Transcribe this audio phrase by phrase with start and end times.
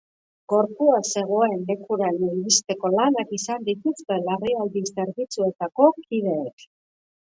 [0.53, 6.73] Gorpua zegoen lekuraino iristeko lanak izan dituzte larrialdi zerbitzuetako kideek.